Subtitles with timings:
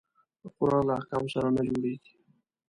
[0.41, 2.13] د قرآن له احکامو سره نه جوړیږي.